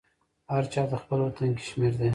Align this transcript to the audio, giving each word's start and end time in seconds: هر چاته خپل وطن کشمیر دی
هر 0.51 0.63
چاته 0.73 0.95
خپل 1.03 1.19
وطن 1.25 1.49
کشمیر 1.59 1.93
دی 1.99 2.09